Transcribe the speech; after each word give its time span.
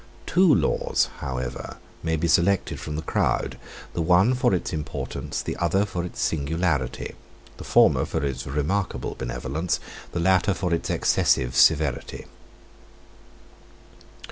Two 0.25 0.51
laws, 0.55 1.09
however, 1.19 1.77
may 2.01 2.15
be 2.15 2.27
selected 2.27 2.79
from 2.79 2.95
the 2.95 3.03
crowd; 3.03 3.59
the 3.93 4.01
one 4.01 4.33
for 4.33 4.51
its 4.51 4.73
importance, 4.73 5.43
the 5.43 5.55
other 5.57 5.85
for 5.85 6.03
its 6.03 6.19
singularity; 6.19 7.13
the 7.57 7.63
former 7.63 8.03
for 8.03 8.25
its 8.25 8.47
remarkable 8.47 9.13
benevolence, 9.13 9.79
the 10.11 10.19
latter 10.19 10.55
for 10.55 10.73
its 10.73 10.89
excessive 10.89 11.55
severity. 11.55 12.25